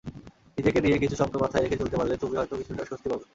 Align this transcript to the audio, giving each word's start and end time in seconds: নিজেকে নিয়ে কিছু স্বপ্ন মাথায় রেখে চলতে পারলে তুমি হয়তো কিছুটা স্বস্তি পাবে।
নিজেকে 0.57 0.79
নিয়ে 0.81 0.97
কিছু 0.97 1.15
স্বপ্ন 1.15 1.35
মাথায় 1.39 1.63
রেখে 1.63 1.79
চলতে 1.81 1.95
পারলে 1.97 2.15
তুমি 2.21 2.35
হয়তো 2.37 2.53
কিছুটা 2.59 2.83
স্বস্তি 2.89 3.07
পাবে। 3.11 3.25